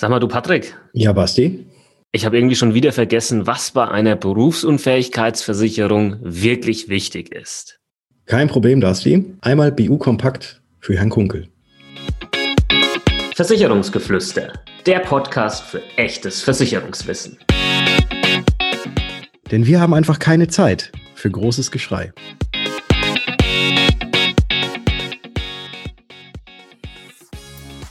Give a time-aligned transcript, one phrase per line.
[0.00, 0.76] Sag mal, du Patrick.
[0.92, 1.66] Ja, Basti.
[2.12, 7.80] Ich habe irgendwie schon wieder vergessen, was bei einer Berufsunfähigkeitsversicherung wirklich wichtig ist.
[8.24, 9.34] Kein Problem, Basti.
[9.40, 11.48] Einmal BU Kompakt für Herrn Kunkel.
[13.34, 14.52] Versicherungsgeflüster,
[14.86, 17.36] der Podcast für echtes Versicherungswissen.
[19.50, 22.12] Denn wir haben einfach keine Zeit für großes Geschrei.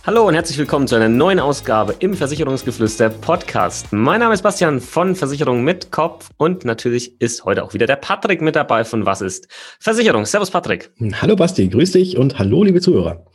[0.08, 3.92] Hallo und herzlich willkommen zu einer neuen Ausgabe im Versicherungsgeflüster Podcast.
[3.92, 7.98] Mein Name ist Bastian von Versicherung mit Kopf und natürlich ist heute auch wieder der
[7.98, 9.50] Patrick mit dabei von Was ist
[9.82, 10.26] Versicherung.
[10.26, 10.92] Servus Patrick.
[11.22, 13.26] Hallo Basti, grüß dich und hallo liebe Zuhörer.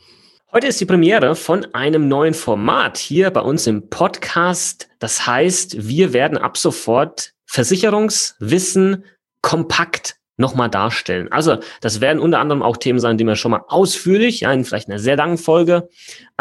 [0.51, 4.89] Heute ist die Premiere von einem neuen Format hier bei uns im Podcast.
[4.97, 9.05] Das heißt, wir werden ab sofort Versicherungswissen
[9.43, 11.31] kompakt nochmal darstellen.
[11.31, 14.65] Also das werden unter anderem auch Themen sein, die wir schon mal ausführlich, ja, in
[14.65, 15.89] vielleicht einer sehr langen Folge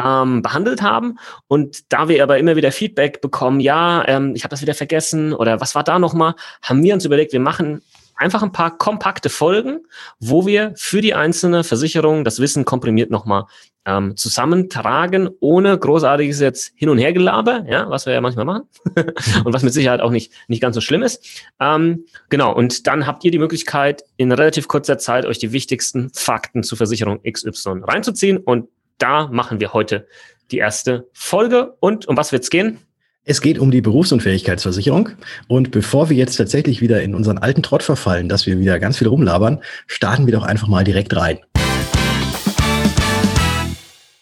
[0.03, 1.19] ähm, behandelt haben.
[1.47, 5.33] Und da wir aber immer wieder Feedback bekommen, ja, ähm, ich habe das wieder vergessen
[5.33, 7.83] oder was war da nochmal, haben wir uns überlegt, wir machen
[8.23, 9.81] einfach ein paar kompakte Folgen,
[10.20, 13.45] wo wir für die einzelne Versicherung das Wissen komprimiert nochmal
[13.84, 18.69] ähm, zusammentragen, ohne großartiges jetzt Hin- und Hergelaber, ja, was wir ja manchmal machen
[19.45, 21.27] und was mit Sicherheit auch nicht, nicht ganz so schlimm ist.
[21.61, 26.11] Ähm, genau, und dann habt ihr die Möglichkeit, in relativ kurzer Zeit euch die wichtigsten
[26.15, 30.06] Fakten zur Versicherung XY reinzuziehen und da machen wir heute
[30.53, 31.75] die erste Folge.
[31.81, 32.78] Und um was wird's gehen?
[33.25, 35.11] Es geht um die Berufsunfähigkeitsversicherung.
[35.47, 38.98] Und bevor wir jetzt tatsächlich wieder in unseren alten Trott verfallen, dass wir wieder ganz
[38.98, 41.39] viel rumlabern, starten wir doch einfach mal direkt rein.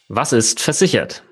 [0.08, 1.22] Was ist versichert?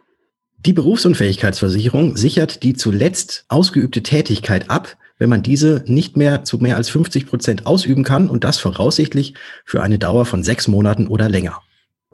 [0.56, 6.77] Die Berufsunfähigkeitsversicherung sichert die zuletzt ausgeübte Tätigkeit ab, wenn man diese nicht mehr zu mehr
[6.77, 9.34] als 50 Prozent ausüben kann und das voraussichtlich
[9.66, 11.61] für eine Dauer von sechs Monaten oder länger.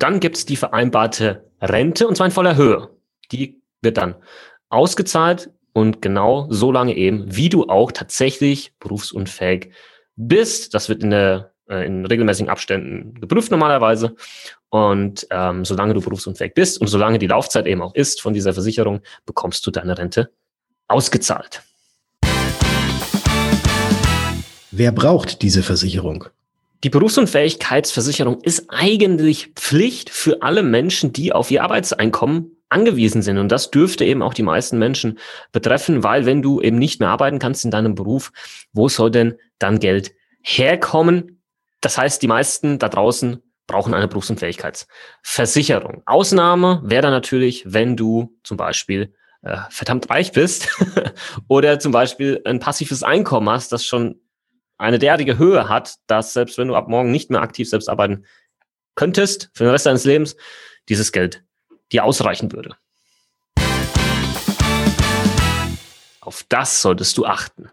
[0.00, 2.88] Dann gibt es die vereinbarte Rente und zwar in voller Höhe.
[3.30, 4.16] Die wird dann
[4.74, 9.70] ausgezahlt und genau so lange eben, wie du auch tatsächlich berufsunfähig
[10.16, 10.74] bist.
[10.74, 14.14] Das wird in der äh, in regelmäßigen Abständen geprüft normalerweise.
[14.68, 18.52] Und ähm, solange du berufsunfähig bist und solange die Laufzeit eben auch ist von dieser
[18.52, 20.30] Versicherung, bekommst du deine Rente
[20.88, 21.62] ausgezahlt.
[24.70, 26.24] Wer braucht diese Versicherung?
[26.82, 33.38] Die Berufsunfähigkeitsversicherung ist eigentlich Pflicht für alle Menschen, die auf ihr Arbeitseinkommen angewiesen sind.
[33.38, 35.18] Und das dürfte eben auch die meisten Menschen
[35.52, 38.32] betreffen, weil wenn du eben nicht mehr arbeiten kannst in deinem Beruf,
[38.72, 40.12] wo soll denn dann Geld
[40.42, 41.42] herkommen?
[41.80, 46.02] Das heißt, die meisten da draußen brauchen eine Berufsunfähigkeitsversicherung.
[46.04, 50.68] Ausnahme wäre dann natürlich, wenn du zum Beispiel äh, verdammt reich bist
[51.48, 54.20] oder zum Beispiel ein passives Einkommen hast, das schon
[54.76, 58.24] eine derartige Höhe hat, dass selbst wenn du ab morgen nicht mehr aktiv selbst arbeiten
[58.96, 60.36] könntest für den Rest deines Lebens,
[60.88, 61.44] dieses Geld
[61.92, 62.76] dir ausreichen würde.
[66.20, 67.68] Auf das solltest du achten.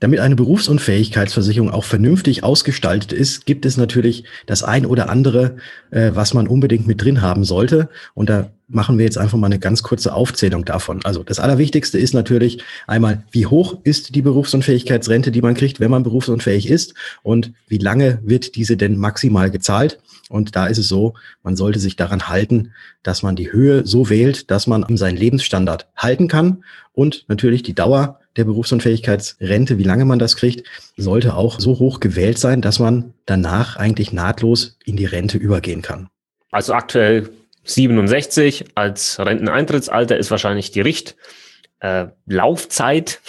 [0.00, 5.56] Damit eine Berufsunfähigkeitsversicherung auch vernünftig ausgestaltet ist, gibt es natürlich das ein oder andere,
[5.90, 7.90] äh, was man unbedingt mit drin haben sollte.
[8.14, 11.00] Und da machen wir jetzt einfach mal eine ganz kurze Aufzählung davon.
[11.04, 15.90] Also das Allerwichtigste ist natürlich einmal, wie hoch ist die Berufsunfähigkeitsrente, die man kriegt, wenn
[15.90, 19.98] man berufsunfähig ist und wie lange wird diese denn maximal gezahlt.
[20.28, 22.72] Und da ist es so, man sollte sich daran halten,
[23.02, 27.74] dass man die Höhe so wählt, dass man seinen Lebensstandard halten kann und natürlich die
[27.74, 30.66] Dauer der Berufsunfähigkeitsrente, wie lange man das kriegt,
[30.96, 35.82] sollte auch so hoch gewählt sein, dass man danach eigentlich nahtlos in die Rente übergehen
[35.82, 36.08] kann.
[36.52, 37.30] Also aktuell
[37.64, 43.20] 67 als Renteneintrittsalter ist wahrscheinlich die Richtlaufzeit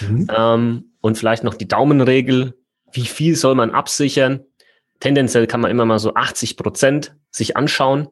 [0.00, 0.28] äh, mhm.
[0.36, 2.54] ähm, und vielleicht noch die Daumenregel,
[2.92, 4.44] wie viel soll man absichern.
[5.00, 8.08] Tendenziell kann man immer mal so 80 Prozent sich anschauen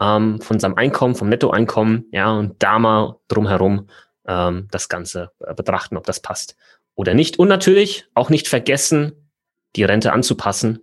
[0.00, 3.88] ähm, von seinem Einkommen, vom Nettoeinkommen, ja, und da mal drumherum
[4.26, 6.56] ähm, das Ganze äh, betrachten, ob das passt
[6.94, 7.38] oder nicht.
[7.38, 9.30] Und natürlich auch nicht vergessen,
[9.76, 10.80] die Rente anzupassen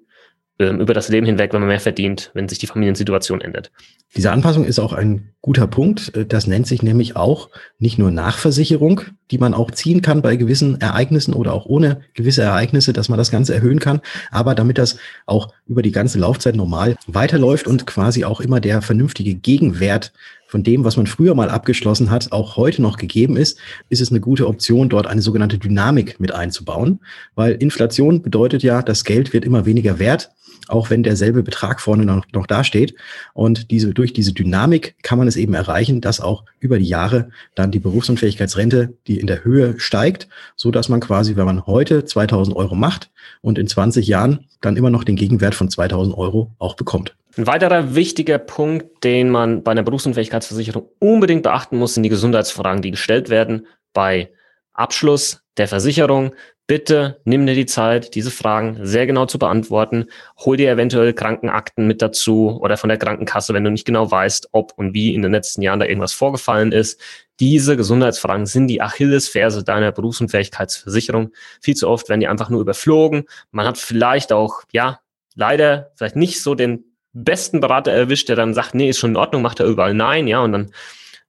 [0.59, 3.71] über das Leben hinweg, wenn man mehr verdient, wenn sich die Familiensituation ändert.
[4.17, 6.15] Diese Anpassung ist auch ein guter Punkt.
[6.15, 9.01] Äh, das nennt sich nämlich auch nicht nur Nachversicherung,
[9.31, 13.17] die man auch ziehen kann bei gewissen Ereignissen oder auch ohne gewisse Ereignisse, dass man
[13.17, 14.01] das Ganze erhöhen kann.
[14.31, 18.81] Aber damit das auch über die ganze Laufzeit normal weiterläuft und quasi auch immer der
[18.81, 20.11] vernünftige Gegenwert
[20.49, 23.59] von dem, was man früher mal abgeschlossen hat, auch heute noch gegeben ist,
[23.89, 27.01] ist es eine gute Option, dort eine sogenannte Dynamik mit einzubauen.
[27.35, 30.31] Weil Inflation bedeutet ja, das Geld wird immer weniger wert
[30.67, 32.93] auch wenn derselbe Betrag vorne noch, noch dasteht.
[33.33, 37.29] Und diese, durch diese Dynamik kann man es eben erreichen, dass auch über die Jahre
[37.55, 42.05] dann die Berufsunfähigkeitsrente, die in der Höhe steigt, so dass man quasi, wenn man heute
[42.05, 43.09] 2000 Euro macht
[43.41, 47.15] und in 20 Jahren dann immer noch den Gegenwert von 2000 Euro auch bekommt.
[47.37, 52.81] Ein weiterer wichtiger Punkt, den man bei einer Berufsunfähigkeitsversicherung unbedingt beachten muss, sind die Gesundheitsfragen,
[52.81, 54.31] die gestellt werden bei
[54.73, 56.33] Abschluss der Versicherung.
[56.65, 60.05] Bitte nimm dir die Zeit, diese Fragen sehr genau zu beantworten.
[60.39, 64.49] Hol dir eventuell Krankenakten mit dazu oder von der Krankenkasse, wenn du nicht genau weißt,
[64.51, 66.99] ob und wie in den letzten Jahren da irgendwas vorgefallen ist.
[67.39, 71.31] Diese Gesundheitsfragen sind die Achillesferse deiner Berufsunfähigkeitsversicherung.
[71.61, 73.25] Viel zu oft werden die einfach nur überflogen.
[73.51, 74.99] Man hat vielleicht auch, ja,
[75.35, 79.17] leider vielleicht nicht so den besten Berater erwischt, der dann sagt, nee, ist schon in
[79.17, 80.71] Ordnung, macht er überall nein, ja, und dann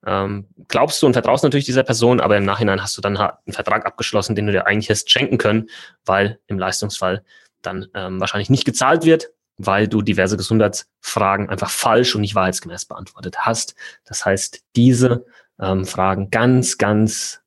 [0.05, 3.53] ähm, glaubst du und vertraust natürlich dieser Person, aber im Nachhinein hast du dann einen
[3.53, 5.69] Vertrag abgeschlossen, den du dir eigentlich hättest schenken können,
[6.05, 7.23] weil im Leistungsfall
[7.61, 12.85] dann ähm, wahrscheinlich nicht gezahlt wird, weil du diverse Gesundheitsfragen einfach falsch und nicht wahrheitsgemäß
[12.85, 13.75] beantwortet hast.
[14.05, 15.25] Das heißt, diese
[15.59, 17.41] ähm, Fragen ganz, ganz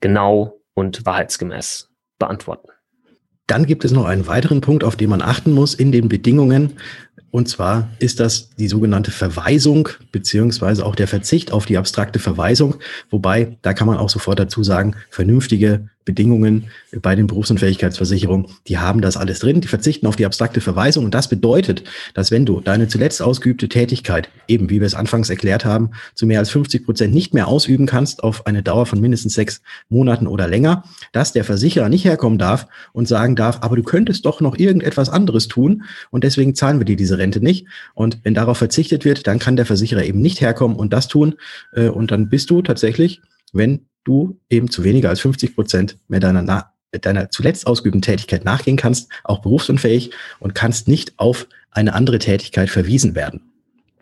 [0.00, 1.88] genau und wahrheitsgemäß
[2.18, 2.68] beantworten.
[3.46, 6.78] Dann gibt es noch einen weiteren Punkt, auf den man achten muss in den Bedingungen.
[7.30, 12.76] Und zwar ist das die sogenannte Verweisung beziehungsweise auch der Verzicht auf die abstrakte Verweisung.
[13.10, 16.68] Wobei, da kann man auch sofort dazu sagen, vernünftige Bedingungen
[17.02, 21.04] bei den Berufsunfähigkeitsversicherungen, die haben das alles drin, die verzichten auf die abstrakte Verweisung.
[21.04, 21.82] Und das bedeutet,
[22.14, 26.24] dass wenn du deine zuletzt ausgeübte Tätigkeit, eben wie wir es anfangs erklärt haben, zu
[26.24, 30.28] mehr als 50 Prozent nicht mehr ausüben kannst auf eine Dauer von mindestens sechs Monaten
[30.28, 34.40] oder länger, dass der Versicherer nicht herkommen darf und sagen darf, aber du könntest doch
[34.40, 37.66] noch irgendetwas anderes tun und deswegen zahlen wir dir diese Rente nicht.
[37.94, 41.34] Und wenn darauf verzichtet wird, dann kann der Versicherer eben nicht herkommen und das tun.
[41.72, 43.20] Äh, und dann bist du tatsächlich,
[43.52, 48.76] wenn du eben zu weniger als 50 Prozent mehr deiner, deiner zuletzt ausgeübten Tätigkeit nachgehen
[48.76, 53.52] kannst, auch berufsunfähig und kannst nicht auf eine andere Tätigkeit verwiesen werden.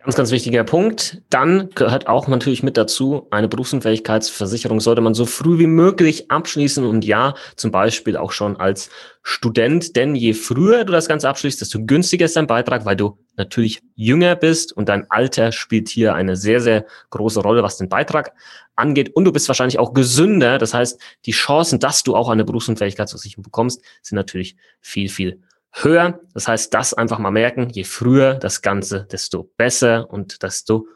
[0.05, 1.23] Ganz, ganz wichtiger Punkt.
[1.31, 6.85] Dann gehört auch natürlich mit dazu, eine Berufsunfähigkeitsversicherung sollte man so früh wie möglich abschließen
[6.85, 8.91] und ja, zum Beispiel auch schon als
[9.23, 13.17] Student, denn je früher du das Ganze abschließt, desto günstiger ist dein Beitrag, weil du
[13.39, 17.89] natürlich jünger bist und dein Alter spielt hier eine sehr, sehr große Rolle, was den
[17.89, 18.35] Beitrag
[18.77, 20.59] angeht und du bist wahrscheinlich auch gesünder.
[20.59, 25.41] Das heißt, die Chancen, dass du auch eine Berufsunfähigkeitsversicherung bekommst, sind natürlich viel, viel
[25.75, 26.21] höher.
[26.32, 30.87] Das heißt, das einfach mal merken, je früher das Ganze, desto besser und desto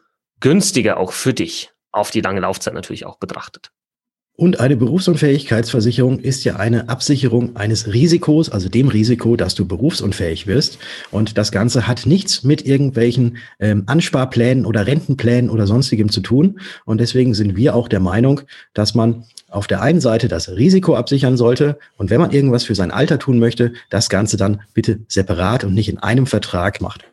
[0.40, 3.72] günstiger auch für dich auf die lange Laufzeit natürlich auch betrachtet.
[4.40, 10.46] Und eine Berufsunfähigkeitsversicherung ist ja eine Absicherung eines Risikos, also dem Risiko, dass du berufsunfähig
[10.46, 10.78] wirst.
[11.10, 16.60] Und das Ganze hat nichts mit irgendwelchen ähm, Ansparplänen oder Rentenplänen oder sonstigem zu tun.
[16.84, 18.42] Und deswegen sind wir auch der Meinung,
[18.74, 22.76] dass man auf der einen Seite das Risiko absichern sollte und wenn man irgendwas für
[22.76, 27.08] sein Alter tun möchte, das Ganze dann bitte separat und nicht in einem Vertrag macht.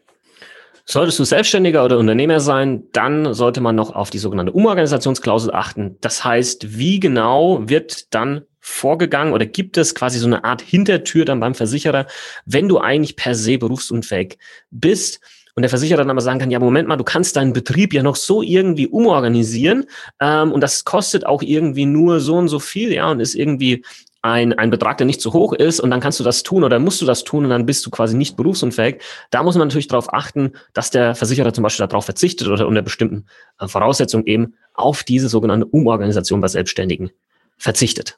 [0.88, 5.98] Solltest du Selbstständiger oder Unternehmer sein, dann sollte man noch auf die sogenannte Umorganisationsklausel achten.
[6.02, 11.26] Das heißt, wie genau wird dann vorgegangen oder gibt es quasi so eine Art Hintertür
[11.26, 12.06] dann beim Versicherer,
[12.46, 14.38] wenn du eigentlich per se berufsunfähig
[14.70, 15.22] bist?
[15.56, 18.04] Und der Versicherer dann aber sagen kann, ja, Moment mal, du kannst deinen Betrieb ja
[18.04, 19.86] noch so irgendwie umorganisieren
[20.20, 23.84] ähm, und das kostet auch irgendwie nur so und so viel, ja, und ist irgendwie
[24.26, 26.80] ein, ein Betrag, der nicht zu hoch ist und dann kannst du das tun oder
[26.80, 29.02] musst du das tun und dann bist du quasi nicht berufsunfähig.
[29.30, 32.82] Da muss man natürlich darauf achten, dass der Versicherer zum Beispiel darauf verzichtet oder unter
[32.82, 33.28] bestimmten
[33.60, 37.12] äh, Voraussetzungen eben auf diese sogenannte Umorganisation bei Selbstständigen
[37.58, 38.18] verzichtet.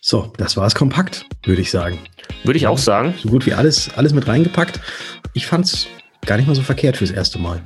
[0.00, 1.98] So, das war es kompakt, würde ich sagen.
[2.44, 3.14] Würde ich auch sagen.
[3.20, 4.78] So gut wie alles, alles mit reingepackt.
[5.34, 5.88] Ich fand es
[6.24, 7.60] gar nicht mal so verkehrt fürs erste Mal.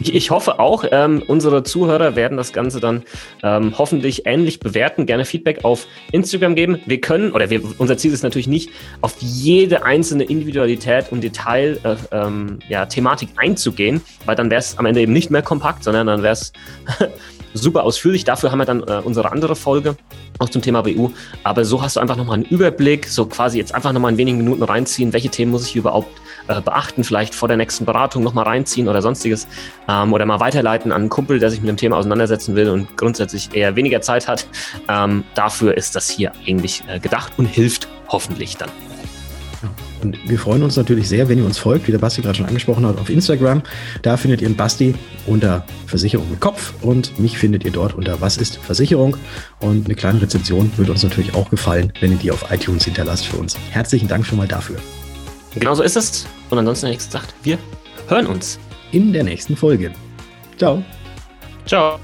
[0.00, 3.02] Ich hoffe auch, ähm, unsere Zuhörer werden das Ganze dann
[3.42, 6.78] ähm, hoffentlich ähnlich bewerten, gerne Feedback auf Instagram geben.
[6.86, 11.78] Wir können, oder wir, unser Ziel ist natürlich nicht, auf jede einzelne Individualität und Detail,
[11.82, 15.84] äh, ähm, ja, Thematik einzugehen, weil dann wäre es am Ende eben nicht mehr kompakt,
[15.84, 16.52] sondern dann wäre es
[17.54, 18.24] super ausführlich.
[18.24, 19.96] Dafür haben wir dann äh, unsere andere Folge
[20.38, 21.10] auch zum Thema BU.
[21.42, 24.38] Aber so hast du einfach nochmal einen Überblick, so quasi jetzt einfach nochmal in wenigen
[24.38, 26.10] Minuten reinziehen, welche Themen muss ich überhaupt
[26.48, 29.46] äh, beachten, vielleicht vor der nächsten Beratung nochmal reinziehen oder sonstiges.
[29.88, 32.96] Ähm, oder mal weiterleiten an einen Kumpel, der sich mit dem Thema auseinandersetzen will und
[32.96, 34.46] grundsätzlich eher weniger Zeit hat.
[34.88, 38.70] Ähm, dafür ist das hier eigentlich äh, gedacht und hilft hoffentlich dann.
[40.02, 42.46] Und wir freuen uns natürlich sehr, wenn ihr uns folgt, wie der Basti gerade schon
[42.46, 43.62] angesprochen hat, auf Instagram.
[44.02, 44.94] Da findet ihr den Basti
[45.26, 49.16] unter Versicherung mit Kopf und mich findet ihr dort unter Was ist Versicherung.
[49.58, 53.26] Und eine kleine Rezension würde uns natürlich auch gefallen, wenn ihr die auf iTunes hinterlasst
[53.26, 53.56] für uns.
[53.70, 54.76] Herzlichen Dank schon mal dafür.
[55.58, 56.26] Genau so ist es.
[56.50, 57.58] Und ansonsten hätte ich gesagt, wir
[58.08, 58.58] hören uns.
[58.92, 59.92] In der nächsten Folge.
[60.58, 60.82] Ciao.
[61.66, 61.98] Ciao.